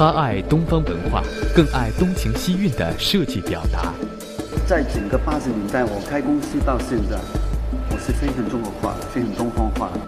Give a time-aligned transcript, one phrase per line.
[0.00, 1.22] 他爱东方文化，
[1.54, 3.92] 更爱东情西韵的设计表达。
[4.66, 7.18] 在整个八十年代，我开公司到现在，
[7.90, 10.00] 我是非常中国化、非常东方化的。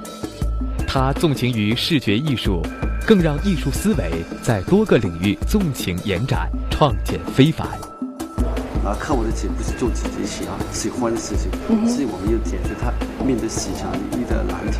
[0.86, 2.62] 他纵情于视觉艺术，
[3.06, 7.68] 更让艺术思维在多个领域纵情延展，创建非凡。
[8.86, 11.50] 啊，看我的姐不是做自己喜欢喜欢的事情，
[11.86, 12.90] 是我们要解决他
[13.22, 14.78] 面对市场遇的难题。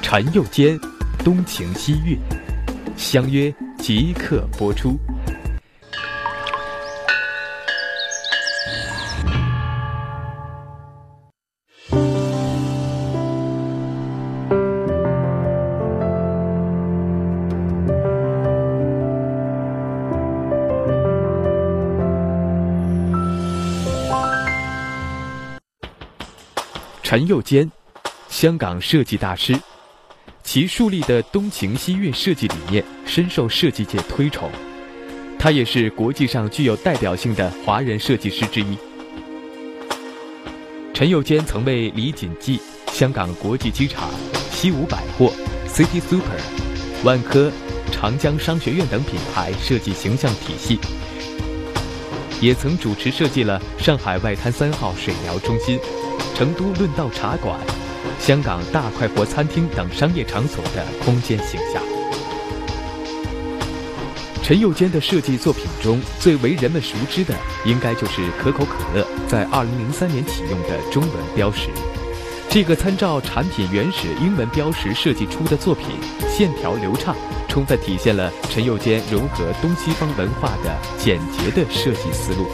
[0.00, 0.78] 陈佑坚，
[1.24, 2.16] 东情西韵，
[2.96, 4.98] 相约即刻播出。
[27.02, 27.70] 陈佑坚，
[28.28, 29.56] 香港设计大师，
[30.56, 34.50] 其树立的东情西韵设计理念深受设计界推崇。
[35.38, 38.78] 他也是国际上具有代表性的华人设计师之一。
[40.94, 44.08] 陈友坚曾为李锦记、香港国际机场、
[44.50, 45.30] 西武百货、
[45.68, 46.40] City Super、
[47.04, 47.52] 万科、
[47.92, 50.78] 长江商学院等品牌设计形象体系，
[52.40, 55.78] 也曾主持设计了上海外滩三号水疗中心。
[56.34, 57.60] 成都论道茶馆、
[58.18, 61.82] 香港大快活餐厅等商业场所的空间形象。
[64.42, 71.68] 陈佑坚的设计作品中最为人们熟知的，应该就是可口可乐在2003年启用的中文标识。
[72.48, 75.88] 这个参照产品原始英文标识设计出的作品，
[76.30, 77.16] 线条流畅，
[77.48, 82.46] 充分体现了陈佑坚融合东西方文化的简洁的设计思路。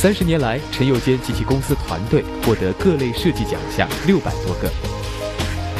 [0.00, 4.70] 三十年来，陈友坚及其公司团队获得各类设计奖项六百多个。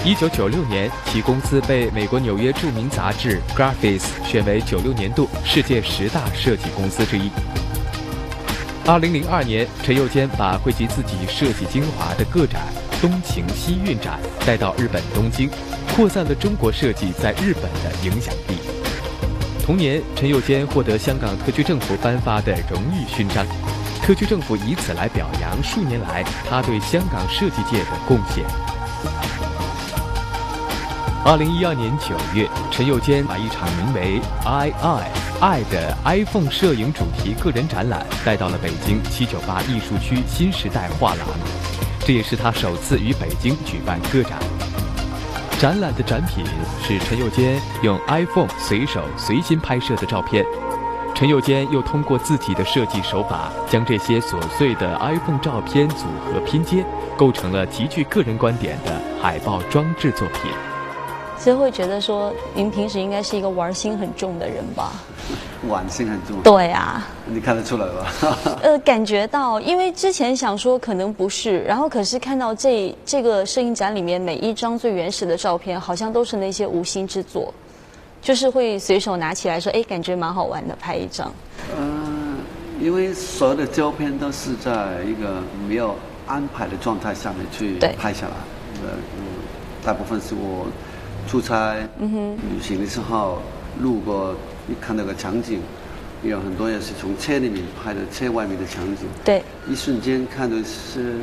[0.05, 7.30] 一九九六年，其公司被美国纽约著名杂志《Graphics》选为九六年度世界十大设计公司之一。
[8.86, 12.62] 二零零二年，陈友坚把汇集自己设计精华的个展
[13.00, 15.48] “东情西韵展”带到日本东京，
[15.95, 18.58] 扩散了中国设计在日本的影响力。
[19.64, 23.46] 同年，陈友坚获得香港特区政府颁发的荣誉勋章。
[23.98, 28.45] 特区政府以此来表扬数年来他对香港设计界的贡献。
[31.25, 35.11] 二零一二年九月，陈佑坚把一场名为 “I I
[35.41, 41.29] 爱”的 iPhone 摄影主题个人展览带到了北京七九八艺术区新时代画廊，
[42.01, 44.39] 这也是他首次于北京举办个展。
[45.61, 46.45] 展览的展品
[46.86, 50.47] 是陈佑坚用 iPhone 随手随心拍摄的照片。
[51.18, 56.84] 陈佑坚又通过自己的设计手法，将这些琐碎的 iPhone 照片组合拼接，
[57.17, 60.52] 构成了极具个人观点的海报装置作品。
[61.36, 64.92] 其实会觉得说，您平时应该是一个玩心很重的人吧？
[65.67, 66.40] 玩心很重。
[66.40, 67.05] 对啊。
[67.27, 68.39] 你看得出来吧？
[68.62, 77.52] 呃，感觉到，因为之前想说可能不是，然后可是看到这这个摄影展里面每一张最原始的照片，好像都是那些无心之作。
[78.20, 81.33] 就是会随手拿起来说，哎，感觉蛮好玩的，拍一张。
[81.79, 82.36] 嗯，
[82.80, 85.96] 因为所有的胶片都是在一个没有
[86.27, 88.34] 安排的状态下面去拍下来。
[88.83, 88.90] 呃，
[89.83, 90.67] 大部分是我
[91.27, 93.40] 出差、旅行的时候
[93.80, 94.35] 路过，
[94.67, 95.61] 你看到个场景，
[96.23, 99.06] 有很多也是从车里面拍的，车外面的场景。
[99.24, 99.42] 对。
[99.70, 101.20] 一瞬间看的是，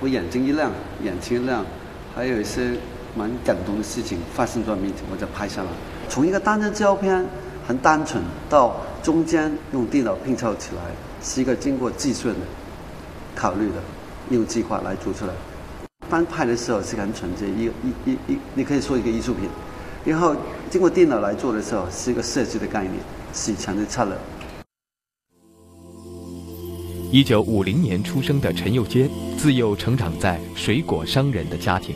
[0.00, 0.70] 我眼睛一亮，
[1.04, 1.66] 眼睛一亮，
[2.14, 2.70] 还有一些。
[3.14, 5.68] 蛮感动的事情发生在面前，我就拍下来。
[6.08, 7.24] 从一个单张照片
[7.66, 10.82] 很单纯，到中间用电脑拼凑起来，
[11.22, 12.40] 是一个经过计算的、
[13.34, 13.74] 考虑的，
[14.30, 15.32] 用计划来做出来。
[16.08, 19.48] 翻拍的时候是很纯洁，一、一、一、一，你可以说一个艺术品。
[20.04, 20.34] 然后
[20.68, 22.94] 经过电脑来做的时候，是一个设计的概念，
[23.32, 24.14] 是强的策略。
[27.10, 31.94] 一九五零年出生的陈佑坚，自幼成长在水果商人的家庭。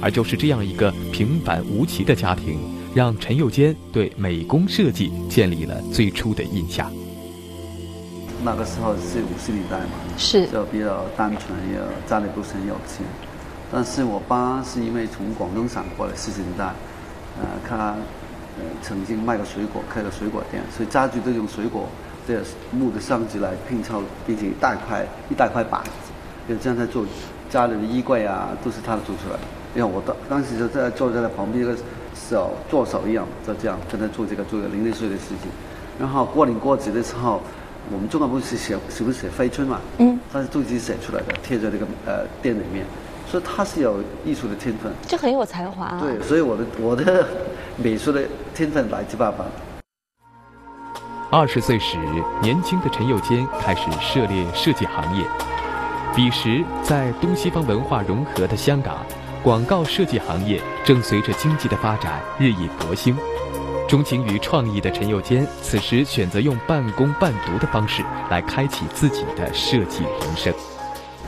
[0.00, 2.58] 而就是这样一个平凡无奇的家庭，
[2.94, 6.90] 让陈佑坚对美工设计建立了最初的印象。
[8.44, 13.04] 那个时候是五十年代嘛，是就比较单纯，也家里不是很有钱。
[13.70, 16.66] 但是我爸是因为从广东省过来，四十年代，
[17.40, 17.96] 呃，他
[18.56, 21.88] 呃曾经卖过水果，开了水果店，所以家具都用水果
[22.28, 25.90] 的木的箱子来拼凑，并且一大块一大块板子，
[26.48, 27.04] 就这样在做
[27.50, 29.57] 家里的衣柜啊，都是他做出来的。
[29.86, 31.76] 我当当时就在坐在那旁边，一个
[32.14, 35.50] 手做手一样，就这样跟他做这个做个零零碎的事情。
[35.98, 37.42] 然后过年过节的时候，
[37.92, 39.80] 我们中国不是写是不是写飞春嘛？
[39.98, 40.18] 嗯。
[40.32, 42.86] 他是自己写出来的，贴在那个呃店里面，
[43.30, 44.92] 所以他是有艺术的天分。
[45.06, 45.98] 就很有才华。
[46.00, 47.26] 对，所以我的我的
[47.76, 48.22] 美术的
[48.54, 49.44] 天分来自爸爸。
[51.30, 51.98] 二十岁时，
[52.40, 55.24] 年轻的陈友坚开始涉猎设计行业。
[56.16, 59.04] 彼时，在东西方文化融合的香港，
[59.42, 63.16] 广告设计行业正随着经济的发展日益勃兴。
[63.88, 70.52] 钟情于创意的陈佑坚，此时选择用半工半读的方式来开启自己的设计人生。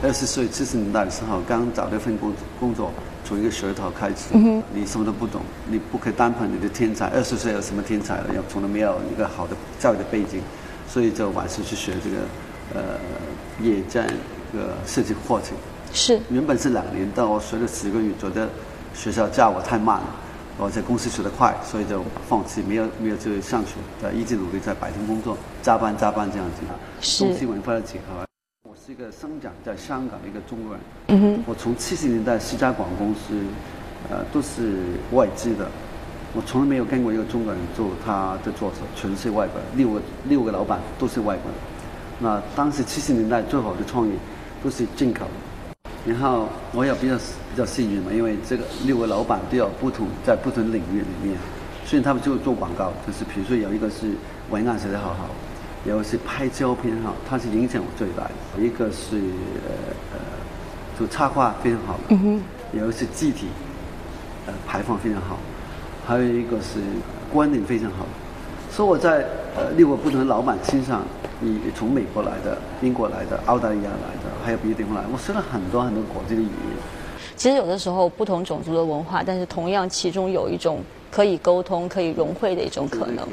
[0.03, 2.91] 二十岁七十年代的时候，刚找了一份工工作，
[3.23, 4.35] 从一个学徒开始，
[4.73, 7.07] 你什么都不懂，你不可以单凭你的天才。
[7.07, 8.35] 二十岁有什么天才了？
[8.35, 10.41] 要从来没有一个好的教育的背景，
[10.87, 12.17] 所以就晚上去学这个，
[12.75, 12.99] 呃，
[13.61, 14.05] 野战
[14.51, 15.55] 个设计课程。
[15.93, 16.19] 是。
[16.29, 18.47] 原本是两年，但我学了十个月，觉得
[18.93, 20.07] 学校教我太慢了，
[20.57, 26.61] 我在公司学得快，所以就放弃，没有没有就上去，呃，一直努力在白天工作，加班加班这样子。
[27.01, 27.25] 是。
[27.25, 28.25] 东西文化的结合。
[28.63, 30.81] 我是一个生长在香港的一个中国人。
[31.07, 31.43] 嗯哼。
[31.47, 33.33] 我从七十年代西加广公司，
[34.09, 34.77] 呃，都是
[35.11, 35.67] 外资的。
[36.33, 39.63] 我从来没有跟过一个中国人做他的做手，全是外国人。
[39.75, 41.53] 六个六个老板都是外国人。
[42.19, 44.11] 那当时七十年代最好的创意
[44.63, 45.25] 都是进口。
[46.05, 51.37] 然后我也比较比较幸运嘛，因为这个六个老板都有不同在不同领域里面，
[51.85, 54.11] 所以他们就做广告，就是比如说有一个是
[54.49, 55.27] 文案写得好好。
[55.83, 59.15] 有个是拍照片哈，它是影响我最大的；一个是
[59.65, 60.19] 呃呃，
[60.99, 62.15] 就插画非常好的；
[62.71, 63.47] 有个是字体，
[64.45, 65.37] 呃排放非常好；
[66.05, 66.77] 还有一个是
[67.33, 68.05] 观点非常好。
[68.69, 69.25] 所以我在
[69.57, 71.03] 呃六个不同的老板身上，
[71.41, 76.77] 你从美国来的、英国来的、澳大利亚来的，还有别的地方来，我学了很多很多国际的语言。
[77.35, 80.79] 其实有的时候不同种族的文化，但是同样其中有一种
[81.09, 83.27] 可以沟通、可以融汇的一种可能，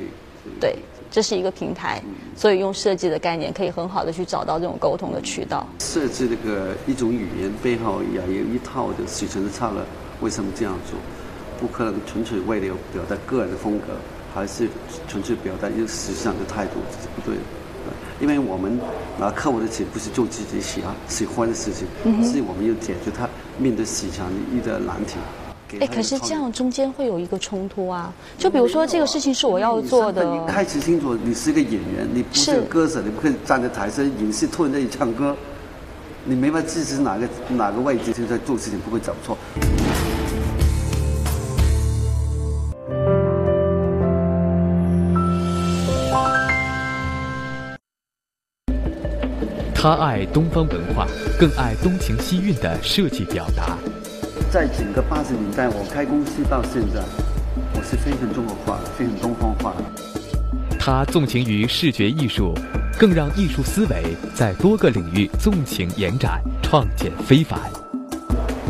[0.59, 0.75] 对。
[1.11, 2.03] 这是一个平台，
[2.37, 5.67] 所以用设计的概念可以很好的去找到这种沟通的渠道。
[5.81, 9.81] 设计这个一种语言背后也有一套的底层的策略，
[10.21, 10.99] 为什么这样做？
[11.59, 13.87] 不可能纯粹为了表达个人的风格，
[14.35, 14.69] 还是
[15.09, 17.43] 纯粹表达一个时尚的态度，这是不对的。
[18.21, 18.79] 因为我们
[19.19, 21.87] 拿客户的钱不是做自己喜欢喜欢的事情，
[22.25, 23.29] 是我们要解决他
[23.59, 25.17] 面对市场遇的难题。
[25.81, 28.11] 哎，可是这样中间会有一个冲突啊！
[28.39, 30.25] 就比如说这个事情是我要做的。
[30.25, 35.37] 你开始清楚，你是一个演员，你不是歌手，你不可以站在台上演戏，突然在唱歌，
[36.25, 39.37] 你没法支持哪个哪个位置就在做事情，不会走错。
[49.81, 51.07] 他爱东方文化，
[51.39, 53.79] 更爱东情西韵的设计表达。
[54.51, 57.01] 在整个八十年代，我开公司到现在，
[57.75, 59.73] 我是非常中国化、非常东方化。
[60.81, 62.53] 他纵情于视觉艺术，
[62.99, 67.61] 更让艺术思维在多个领域纵情延展，创建非凡。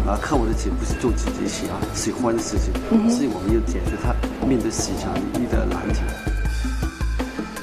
[0.07, 2.71] 啊，看我的钱不是做自己喜欢喜欢的事情，
[3.09, 4.15] 是我们要解决他
[4.47, 6.03] 面对市场遇的难题。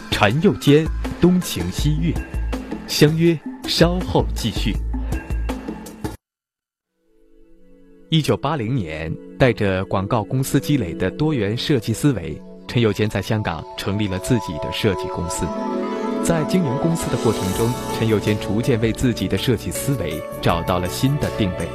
[0.09, 0.83] 陈又坚，
[1.21, 2.11] 东情西韵，
[2.87, 3.37] 相约
[3.67, 4.73] 稍后继续。
[8.09, 15.45] 一九八零年，带着广告公司积累的多元设计思维，陈友坚在香港成立了自己的设计公司。
[16.23, 21.67] 在经营公司的过程中，陈友坚逐渐为自己的设计思维找到了新的定位。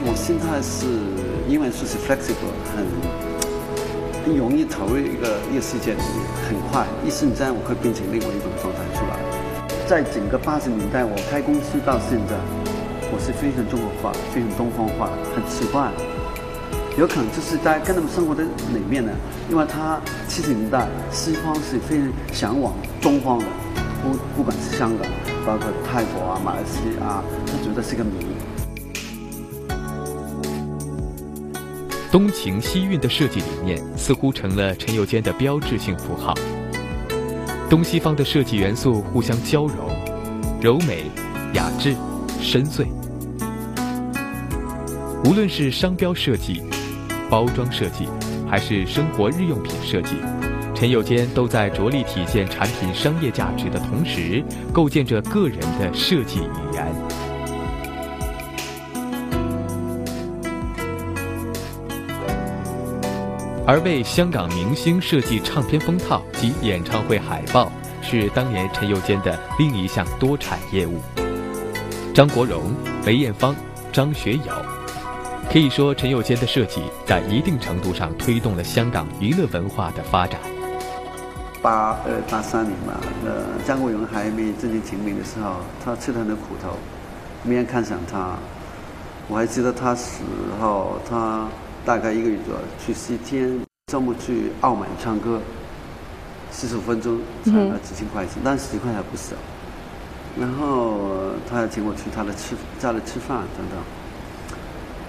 [0.00, 0.86] 我心态是，
[1.48, 2.52] 英文说是 flexible，
[4.26, 5.94] 很容易投入一个一个世界，
[6.48, 8.50] 很快一瞬间我会变成另外一种。
[9.88, 12.34] 在整个八十年代，我开公司到现在。
[13.12, 15.88] 我是非常中国化、非常东方化，很奇怪。
[16.98, 19.12] 有可能就是在跟他们生活的里面呢，
[19.48, 23.44] 因为他七十年代西方是非常向往东方的，
[24.02, 25.08] 不不管是香港，
[25.46, 28.26] 包括泰国啊、马来西亚，他觉得是个谜。
[32.10, 36.34] 东情西韵的设计理念似乎成了陈友坚的标志性符号。
[37.68, 39.88] 东西方的设计元素互相交融，
[40.60, 41.10] 柔美、
[41.54, 41.94] 雅致。
[42.38, 42.86] 深邃，
[45.24, 46.62] 无论是商标设计、
[47.28, 48.06] 包装设计，
[48.46, 50.14] 还是生活日用品设计，
[50.74, 56.40] 陈友坚都在着力体现产品商业价值的同时，构建着个人的设计
[63.68, 67.70] 而为香港明星设计唱片封套及演唱会海报，
[68.00, 71.00] 是当年陈友坚的另一项多产业务。
[72.14, 72.72] 张国荣、
[73.04, 73.56] 梅艳芳、
[73.92, 74.52] 张学友，
[75.50, 80.38] 可以说陈友坚的设计在一定程度上推动了香港娱乐文化的发展。
[81.60, 82.94] 八二八三年嘛，
[83.24, 86.78] 呃，张国荣还没正式成名的时候，他吃了很多苦头，
[87.42, 88.36] 没人看上他。
[89.26, 90.22] 我还记得他死
[90.60, 91.48] 后，他
[91.86, 95.40] 大概一个月左右，去西天，周末去澳门唱歌，
[96.50, 99.36] 四十五分钟，才了几千块钱，但十几块还不少。
[100.36, 100.98] 然后
[101.48, 103.78] 他还请我去他的吃家里吃饭等等。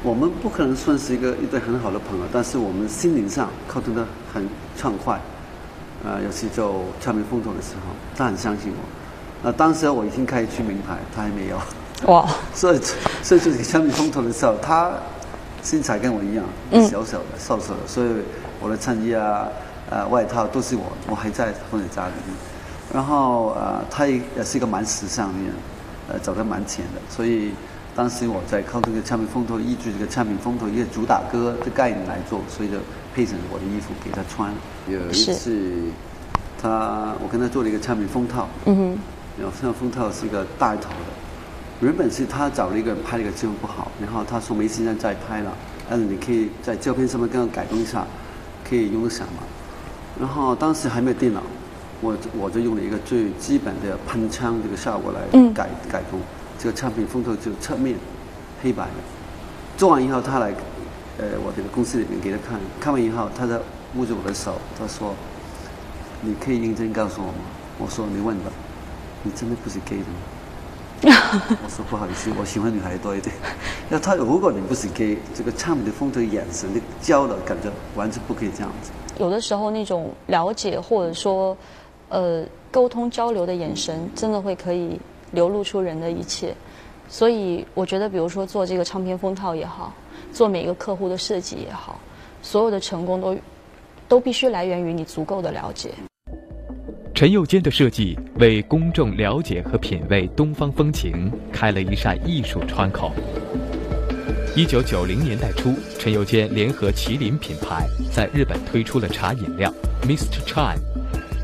[0.04, 5.20] 我们不可能算是一个一对很好的朋友，但是我们心灵上沟通的很畅快。
[6.06, 8.78] 呃，尤其就唱片风头的时候，他很相信我。
[9.42, 11.58] 那当时我已经开始去名牌，他还没有。
[12.06, 12.30] 哇！
[12.54, 12.80] 所以，
[13.24, 14.92] 所以就是唱片风头的时候，他
[15.64, 16.46] 身材跟我一样，
[16.90, 18.08] 小小的、瘦瘦的，所以
[18.60, 19.48] 我的衬衣啊、
[19.90, 22.36] 呃外套都是我，我还在放在家里面。
[22.94, 25.54] 然后呃，他也也是一个蛮时尚的人，
[26.10, 27.52] 呃，走得蛮前的，所以。
[27.98, 32.78] 当时我在靠这个产品风头，依据这个产品风头一个主打歌的概念来做，所以就
[33.16, 34.54] 配成我的衣服给他穿。
[34.88, 35.82] 有一次，
[36.62, 39.00] 他我跟他做了一个产品封套，嗯哼，
[39.42, 41.10] 然后唱片封套是一个大头的，
[41.80, 45.54] 原本是他找了一个人拍了一个照片不好，然后他说没时间再拍了，
[45.88, 48.06] 但是你可以在照片上面跟他改动一下，
[48.68, 49.44] 可以用得上嘛。
[50.20, 51.44] 然后当时还没有电脑，
[52.02, 55.22] 我我就用了一个最基本的喷枪这个效果来
[55.54, 56.20] 改改动。
[56.58, 57.96] 这个产品风头就侧面
[58.64, 58.92] 黑白的，
[59.78, 60.48] 做完以后他来，
[61.20, 63.60] 呃，我这个公司里面给他看，看完以后，他在
[63.96, 65.14] 握着我的手，他说
[66.22, 67.38] ：“你可以认真告诉我吗？”
[67.78, 68.52] 我说：“你问吧，
[69.22, 70.18] 你真的不是 gay 的吗？”
[71.04, 73.36] 我说：“不好意思，我喜欢女孩多一点。
[73.90, 78.92] ”那他如果你不是给这个唱的风头眼神的交流感觉完全不可以这样子。
[79.20, 81.56] 有的时候那种了解或者说，
[82.10, 85.00] 呃，沟通交流的眼神，真的会可以。
[85.32, 86.56] 流露出人的一切，
[87.10, 89.94] 所以我觉得，比如说做这个唱片封套也好，
[90.32, 92.00] 做每个客户的设计也好，
[92.42, 93.38] 所有的成功都
[94.08, 95.92] 都必须来源于你足够的了解。
[97.18, 103.12] 陈佑坚的设计为公众了解和品味东方风情开了一扇艺术窗口。
[104.56, 110.46] 一九九零年代初，陈佑坚联合麒麟品牌在日本推出了茶饮料 Mr.
[110.46, 110.76] Chai，。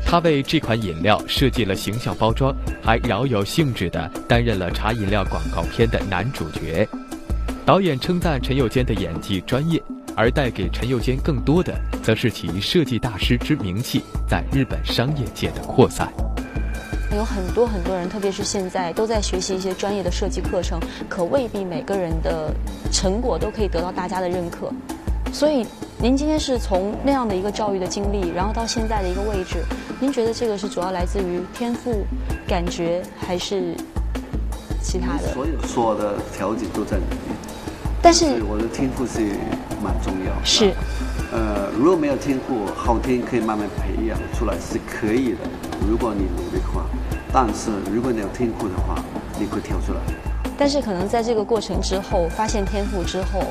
[0.06, 6.88] 他为这款饮料设计了形象包装，还饶有兴致地担任了茶饮料广告片的男主角。
[7.66, 9.82] 导演称赞陈宥坚的演技专业，
[10.16, 16.12] 而带给陈佑坚更多的，则是其设计大师之名气在日本商业界的扩散。
[17.14, 22.52] 有很多很多人，特别是现在都在学习一些专业的设计课程，可未必每个人的
[22.92, 24.72] 成果都可以得到大家的认可。
[25.32, 25.66] 所以，
[25.98, 29.64] 您今天是从那样的一个教育的经历，然后到现在的一个位置，
[30.00, 32.04] 您觉得这个是主要来自于天赋、
[32.48, 33.74] 感觉，还是
[34.82, 35.32] 其他的？
[35.32, 37.34] 所有所有的条件都在里面。
[38.04, 39.20] 但是我的天赋是
[39.82, 40.44] 蛮重要。
[40.44, 40.74] 是。
[41.32, 45.38] 呃，如果没有天赋，后天可以慢慢培养出来是可以的。
[45.88, 46.84] 如果你努力的话，
[47.32, 49.02] 但是如果你有天赋的话，
[49.38, 50.00] 你会跳出来。
[50.56, 53.42] 但是可能在这个过程之后，发现天赋之后。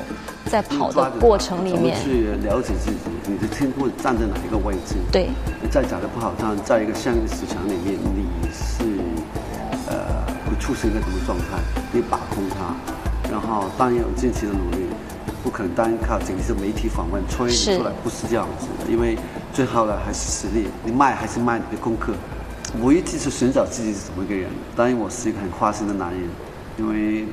[0.46, 2.96] 在跑的过程里面，去了解自己，
[3.26, 4.94] 你的天赋站在哪一个位置？
[5.10, 5.30] 对，
[5.68, 8.84] 再长得不好看，在一个相应的市场里面，你是
[9.88, 11.58] 呃会出现一个什么状态？
[11.90, 12.76] 你把控它，
[13.54, 14.78] 然后当然有近期的努力，
[15.44, 18.90] 不可能单靠仅是媒体访问吹出来，不是这样子的。
[18.90, 19.16] 因为
[19.52, 22.14] 最后呢还是实力，你卖还是卖你的功课。
[22.82, 24.50] 我一直是寻找自己是怎么一个人。
[24.74, 26.20] 当然，我是一个很花心的男人，
[26.78, 27.26] 因为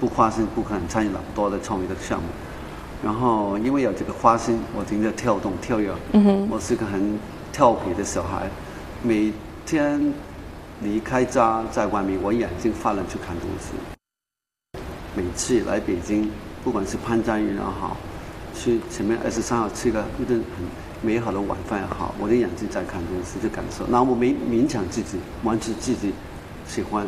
[0.00, 2.26] 不花心不可能参与那么多的创业的项目。
[3.04, 5.92] 然后，因为有这个花心，我停着跳动、跳跃。
[6.14, 7.16] 嗯哼，我是个很
[7.52, 8.50] 调皮的小孩。
[9.04, 9.32] 每
[9.64, 10.12] 天
[10.82, 13.99] 离开家在外面，我眼睛发亮去看东西。
[15.16, 16.30] 每次来北京，
[16.62, 17.96] 不管是潘家园也好，
[18.54, 20.64] 去前面二十三号吃个一顿很
[21.02, 23.86] 美好的晚饭也好，我的眼睛在看东西，就感受。
[23.88, 26.12] 那我没勉强自己，完成自己
[26.66, 27.06] 喜欢、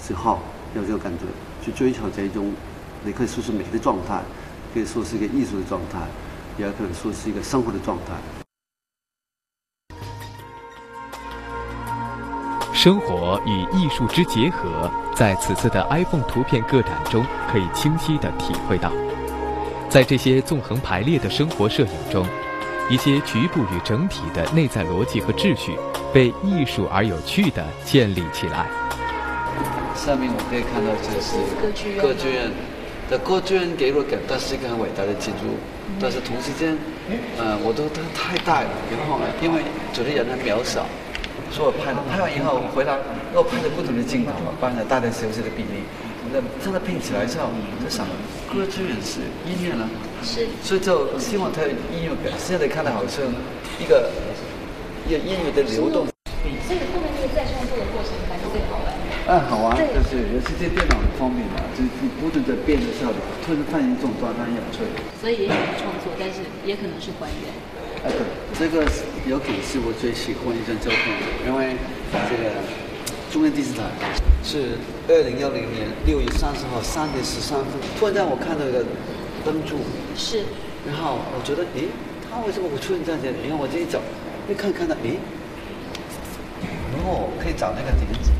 [0.00, 0.42] 喜好
[0.74, 1.24] 有这个感觉，
[1.64, 2.52] 去追求这种，
[3.04, 4.22] 你可以说是美的状态。
[4.74, 5.98] 可以说是一个艺术的状态，
[6.56, 8.41] 也可能说是一个生活的状态。
[12.82, 18.90] 生活与艺术之结合，在此次的 iPhone 图片个展中可以清晰地体会到。
[19.88, 22.26] 在这些纵横排列的生活摄影中，
[22.90, 25.78] 一些局部与整体的内在逻辑和秩序
[26.12, 28.66] 被艺术而有趣地建立起来。
[29.94, 32.02] 下面我可以看到就是歌剧院。
[32.02, 32.50] 歌剧院。
[33.08, 35.54] 那歌剧院给我感觉是一个很伟大的建筑，
[36.00, 36.76] 但是同时间，
[37.38, 39.62] 呃，我都它太大了，然后因为
[39.92, 40.84] 主持人很渺小，
[41.52, 42.96] 所以我拍了拍完以后我回来
[43.34, 45.84] 又拍了不同的镜头，帮了大的小小的比例，
[46.32, 47.52] 那真的拼起来之后，
[47.84, 48.08] 在想
[48.48, 49.84] 歌剧也是音乐呢，
[50.24, 53.20] 是，所以就希望它音乐表，现的看的好像
[53.76, 54.08] 一个
[55.06, 56.08] 一个音乐的流动。
[56.64, 58.88] 所以后面那个再创作的过程才是最好的。
[59.28, 63.12] 嗯，好玩，就是尤其在电脑方面嘛，就是你不断在变的时候，
[63.44, 64.80] 突然发现一种状态很有趣。
[65.20, 67.52] 所以也想创作，但是也可能是还原。
[68.02, 68.18] 啊，对，
[68.58, 68.84] 这个
[69.28, 71.14] 有可能是我最喜欢一张照片，
[71.46, 71.76] 因为
[72.28, 72.50] 这个
[73.30, 73.82] 中央电视台。
[74.44, 74.74] 是
[75.06, 78.84] 二零幺零年六月三十号三点十三分，突然间我看到一个
[79.46, 79.78] 灯柱，
[80.16, 80.42] 是，
[80.84, 81.86] 然后我觉得，诶，
[82.26, 83.46] 他为什么会出现在这里？
[83.46, 84.02] 然后我这一走，
[84.50, 85.14] 一看看到，诶，
[87.06, 88.34] 哦，可以找那个点子，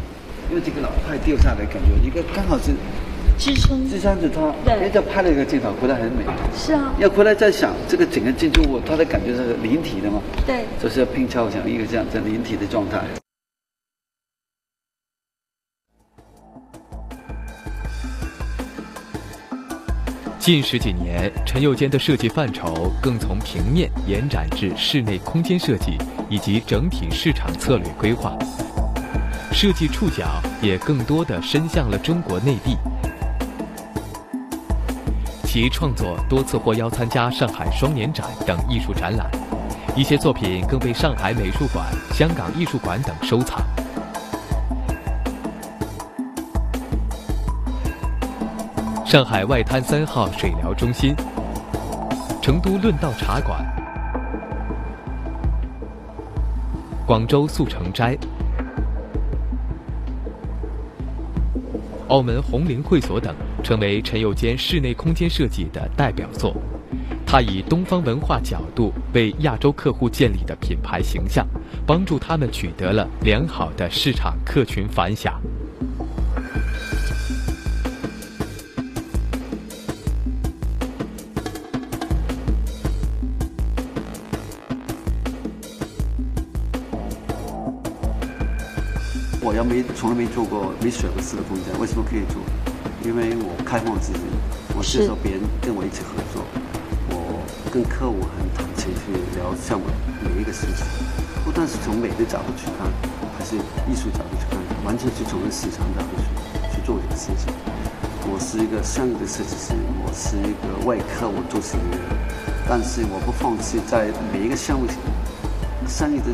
[0.51, 2.75] 因为这个老快掉下来，感觉一个刚好是
[3.43, 3.91] 支撑。
[3.91, 6.25] 支撑着它，对人家拍了一个镜头，回来很美。
[6.57, 10.65] 是啊，要回来再想这个整个建筑物，它的感觉是临体的嘛，对。
[10.81, 13.03] 就是要拼凑成一个这样的临体的状态。
[20.39, 28.39] 近十几年，陈佑坚的设计范畴更从平面延展至室内空间设计以及整体市场策略规划，
[29.53, 32.77] 设计触角也更多的伸向了中国内地。
[35.53, 39.31] 其创作多次获邀参加上海双年展等艺术展览，
[39.95, 43.63] 一些作品更被上海美术馆、香港艺术馆等收藏。
[49.05, 51.15] 上海外滩三号水疗中心、
[52.41, 53.63] 成都论道茶馆、
[57.05, 58.17] 广州速成斋、
[62.09, 66.55] 澳门红林会所等，成为陈友坚室内空间设计的代表作。
[67.25, 71.47] 他以东方文化角度为亚洲客户建立的品牌形象，
[71.87, 75.41] 帮助他们取得了良好的市场客群反响。
[89.45, 92.43] 我要没从来没做过没选过四个空间，为什么可以做？
[93.05, 94.21] 因为我开放自己，
[94.77, 96.45] 我接受别人跟我一起合作，
[97.11, 99.87] 我跟客户很坦诚去聊项目
[100.23, 100.87] 每一个事情，
[101.45, 102.87] 不但是从美的角度去看，
[103.37, 103.57] 还是
[103.91, 107.53] 艺术角度去看，完全是从市场角度去去做这个事情。
[108.31, 109.75] 我是一个商业的设计师，
[110.07, 112.07] 我是一个为客户做事的人，
[112.69, 114.87] 但是我不放弃在每一个项目
[115.89, 116.31] 商业的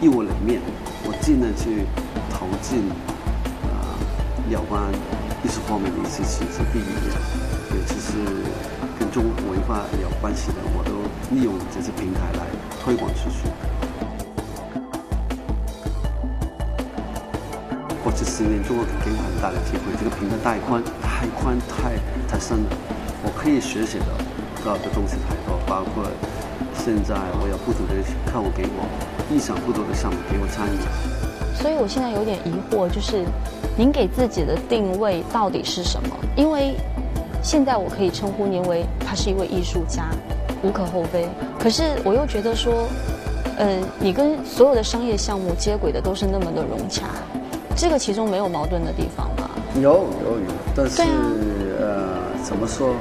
[0.00, 0.60] 业务里面。
[1.08, 1.86] 我尽量去
[2.28, 2.82] 投进
[3.70, 3.94] 啊
[4.50, 4.82] 有关
[5.46, 7.14] 艺术方面的一些事情，第一点，
[7.70, 8.18] 尤其是
[8.98, 10.90] 跟中国文化有关系的，我都
[11.32, 12.42] 利用这些平台来
[12.82, 13.46] 推广出去。
[18.02, 21.94] 过去十年，中国给我很大的机会，这个平台带宽、太宽、太
[22.26, 22.70] 太深了，
[23.22, 24.06] 我可以学习的
[24.64, 26.10] 到的东西太多，包括
[26.74, 27.94] 现在我有不同的
[28.26, 28.82] 客户给我。
[29.30, 30.78] 意想不到的项目给我参与，
[31.54, 33.24] 所以我现在有点疑惑，就是
[33.78, 36.08] 您给自己的定位到底是什么？
[36.34, 36.74] 因为
[37.42, 40.04] 现在我可以称呼您为他是一位艺术家，
[40.62, 41.28] 无可厚非。
[41.58, 42.88] 可是我又觉得说，
[43.58, 47.04] 嗯，你跟所有的商业项目接轨的都是那么的融洽，
[47.76, 49.50] 这个其中没有矛盾的地方吗？
[49.74, 51.02] 有有有，但是
[51.78, 52.94] 呃，怎么说？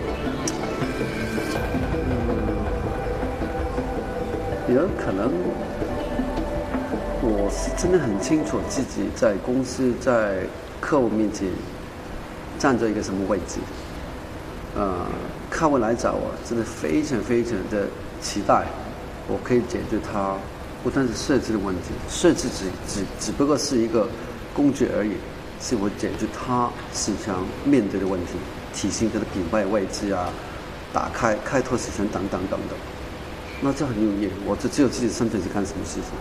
[4.68, 5.32] 有可能。
[7.28, 10.44] 我是真的很清楚自己在公司、在
[10.80, 11.48] 客户面前
[12.60, 13.60] 站在一个什么位置。
[14.76, 15.06] 呃，
[15.50, 17.88] 客户来找我，真的非常非常的
[18.22, 18.66] 期待，
[19.28, 20.36] 我可以解决他
[20.84, 24.08] 不但是设计的问题，设计只只只不过是一个
[24.54, 25.14] 工具而已，
[25.62, 28.34] 是我解决他市场面对的问题，
[28.74, 30.28] 提升他的品牌位置啊，
[30.92, 32.78] 打开开拓市场等等等等。
[33.62, 36.12] 那这很有意义，我就只有自己身份去干什么事情。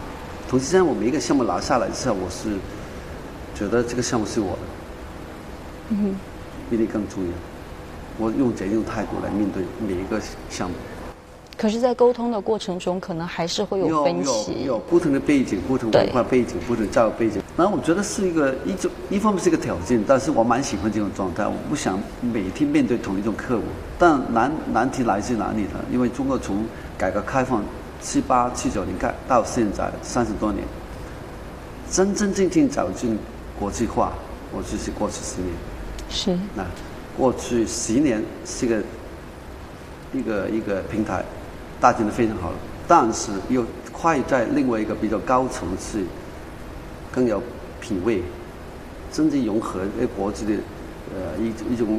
[0.48, 2.56] 同时间，我每一个项目拿下来之后，我是
[3.54, 4.58] 觉得这个项目是我的，
[5.90, 6.16] 嗯，
[6.68, 7.30] 比你更重要。
[8.18, 10.74] 我用这种态度来面对每一个项目。
[11.56, 14.64] 可是，在沟通的过程中，可能还是会有分歧。
[14.64, 17.40] 有有不同的背景、不同文化背景、不同教育背景。
[17.56, 21.46] 然后我觉得是一个一种，一方面是一个挑战，但是我蛮喜欢这种状态。
[21.46, 23.62] 我不想每天面对同一种客户。
[23.98, 25.78] 但难难题来自哪里呢？
[25.92, 26.64] 因为中国从
[26.98, 27.62] 改革开放。
[28.02, 30.62] 七八七九年开到现在三十多年，
[31.90, 33.18] 真真正正走进
[33.64, 34.12] 国际化，
[34.52, 35.50] 我就是过去十年。
[36.10, 36.38] 是。
[36.54, 36.62] 那
[37.16, 38.82] 过去十年是个
[40.12, 41.24] 一个一个平台，
[41.80, 46.04] 搭建的非常好了，但是又快在另外一个比较高层次、
[47.10, 47.42] 更有
[47.80, 48.22] 品位、
[49.10, 50.52] 真正融合呃国际的
[51.14, 51.98] 呃一一种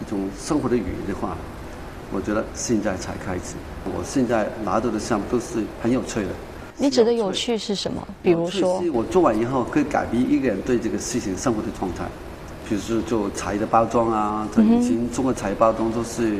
[0.00, 1.36] 一种生活的语言的话。
[2.12, 6.28] 我觉得现在才开始，我现在拿到的项目都是很有趣的，
[6.80, 8.06] 你指的有趣是什么？
[8.22, 12.04] 比如说，我做完以后可以改变一个人对这个事情生活的状态。
[12.68, 16.36] 比如说做茶叶的包装啊，以前中国茶叶包装都是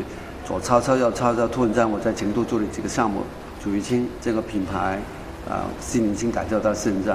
[0.46, 3.22] 左抄抄右抄抄，突然间我在成都做了几个项目，
[3.60, 5.00] 祖玉清这个品牌
[5.48, 7.14] 啊，四年前改造到现在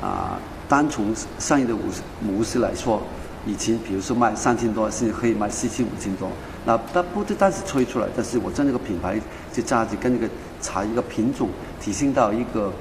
[0.00, 3.02] 啊，单从商业的模式模式来说，
[3.44, 6.30] 以前比如说卖三千多，现在可以卖四千五千多。
[6.64, 9.20] 那它不单单是吹出来，但是我在那个品牌
[9.52, 12.72] 的价值跟那个茶一个品种提升到一个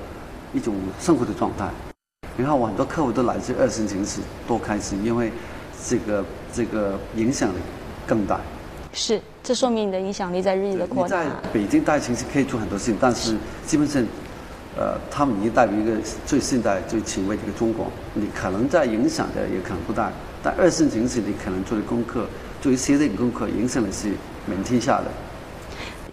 [0.54, 1.68] 一种生活的状态。
[2.38, 5.30] 你看我很多客户都来自二线城市，多开心，因为。
[5.84, 7.56] 这个这个影响力
[8.06, 8.40] 更大，
[8.94, 11.24] 是，这说明你的影响力在日益的扩大。
[11.24, 14.00] 在北京大城市可以做很多事情，但是基本上，
[14.78, 17.88] 呃，他们已经代表一个最现代、最前卫的一个中国。
[18.14, 20.12] 你可能在影响的也可能不大，
[20.44, 22.28] 但二线城市你可能做的功课，
[22.62, 24.12] 做一些的功课，影响的是
[24.46, 25.06] 满天下的。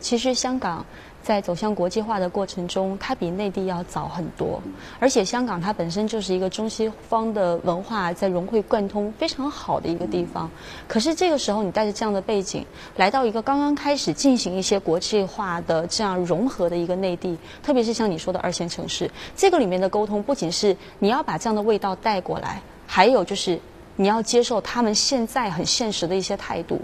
[0.00, 0.83] 其实香港。
[1.22, 4.62] 在走向国际化的过程中，它比内地要早很多，
[4.98, 10.50] 而且香港它本身就是一个中西方的文化在融会贯通非常好的一个地方。
[10.87, 12.64] 可是这个时候，你带着这样的背景
[12.96, 23.61] 来到一个刚刚开始进行一些国际化的这样融合的一个内地，特别是像你说的二线城市，这个里面的沟通不仅是你要把这样的味道带过来，还有就是
[23.96, 26.81] 你要接受他们现在很现实的一些态度。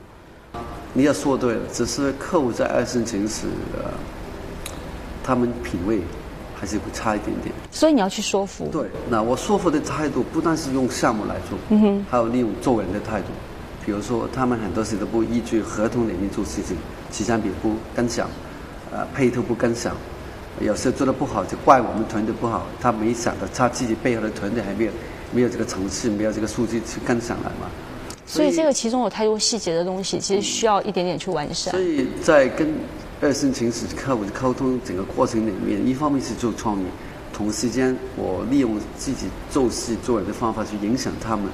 [0.93, 3.47] 你要说对了，只是客户在二线城市。
[5.25, 6.01] 他们品味
[6.55, 8.69] 还是会差一点点，所以你要去说服。
[8.71, 13.27] 对，那我说服的态度不但是用项目来做，嗯哼，还有利用做人的态度。
[13.85, 16.77] 比如说，他们很多事都不依据合同里面做事情，
[17.11, 18.29] 起产品不跟上，
[18.93, 19.95] 呃，配套不跟上，
[20.61, 24.93] 有时候做的不好就怪我们团队不好，他没想到他自己背后的团队还没有
[25.33, 27.69] 没有这个层次，没有这个数据去跟上来嘛。
[28.27, 31.73] 所以这个其中有太多细节的东西，其实需要一点点去完善。
[31.73, 32.75] 所以在跟。
[33.25, 36.85] 二线城市客户的沟通整个过程里面，一方面是做创意，
[37.33, 41.47] 同时间我利用自己做事做人的方法去影响他们，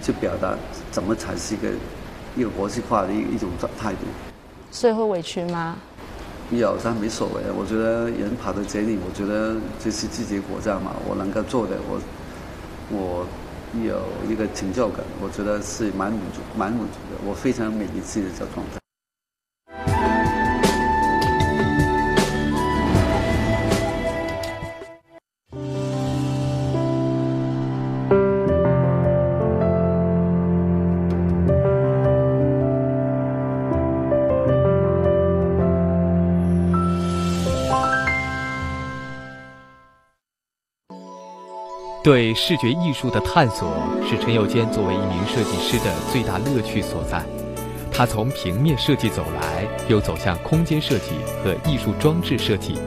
[0.00, 0.56] 去表达
[0.90, 1.68] 怎么才是一个
[2.34, 3.98] 一个国际化的一一种态度。
[4.70, 5.76] 所以会委屈吗？
[6.50, 7.42] 有，但没所谓。
[7.54, 12.00] 我觉得人跑到这里，我觉得这是自己的国家嘛，我能够做的，我
[12.90, 13.26] 我
[13.84, 14.00] 有
[14.32, 17.20] 一个成就感，我觉得是蛮满足、蛮满足的。
[17.28, 18.78] 我非常满意自己的这状态。
[42.08, 43.70] 对视觉艺术的探索
[44.08, 47.22] 是陈友坚作为一名设计师的最大乐趣所在。
[47.92, 51.10] 他从平面设计走来，又走向空间设计
[51.44, 52.78] 和艺术装置设计，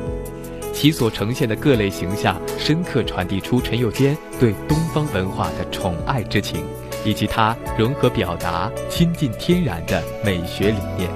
[0.74, 6.66] 其所呈现的各类形象，深刻传递出陈友坚对东方文化的宠爱之情，
[7.06, 11.08] 以及他融合表达、亲近天然的美学理念。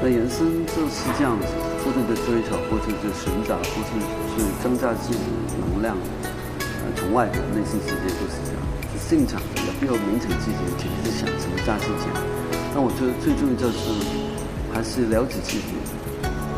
[0.00, 1.48] 那人生就是这样子，
[1.84, 4.00] 不停的追求，不停的寻找，不停
[4.34, 5.94] 去增加自己的能量。
[7.04, 8.64] 从外表内心世界就是这样，
[8.96, 10.56] 是现场的，也不要勉强自己，
[11.04, 12.08] 只是想什么价值讲。
[12.72, 13.92] 但我觉得最重要就是
[14.72, 15.76] 还是了解自己，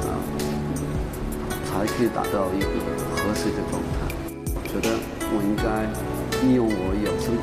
[0.07, 0.15] 啊，
[1.67, 2.79] 才可以达到一个
[3.19, 4.07] 合适的状态。
[4.55, 4.95] 我觉得
[5.35, 5.67] 我应该
[6.47, 7.35] 利用我有生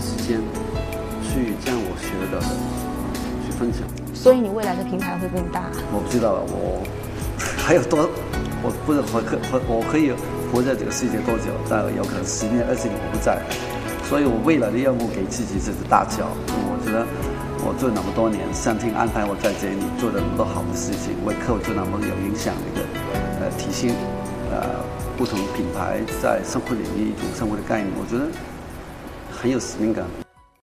[0.00, 0.40] 时间，
[1.20, 2.40] 去将我学的
[3.44, 3.82] 去分享。
[4.14, 5.68] 所以你未来的平台会更大？
[5.92, 6.82] 我不知道，我
[7.58, 8.08] 还有多，
[8.66, 9.38] 我不是可可
[9.70, 10.12] 我我可以。
[10.52, 11.50] 活在这个世界多久？
[11.68, 13.42] 但有可能十年、二十年我不在，
[14.08, 16.30] 所以我未来的任务给自己就是大叫。
[16.46, 17.04] 我觉得
[17.66, 22.80] 我做那么多年，上天安排我在这里做了那么多好的事情，为客户做那么有影响的一个
[23.42, 23.90] 呃提升
[24.54, 24.78] 呃
[25.18, 28.30] 不同品牌在生活领域一种生活的概念，我觉得
[29.28, 30.25] 很有使命感。